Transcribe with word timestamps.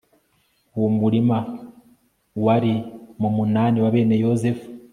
uwo 0.77 0.89
murima 0.99 1.37
wari 2.45 2.73
mu 3.21 3.29
munani 3.37 3.77
wa 3.83 3.89
bene 3.93 4.15
yozefu 4.23 4.67